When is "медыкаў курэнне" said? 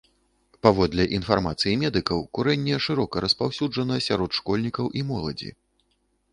1.83-2.81